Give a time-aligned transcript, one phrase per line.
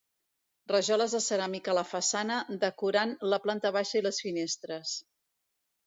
[0.71, 5.01] Rajoles de ceràmica a la façana, decorant la planta baixa i les finestres.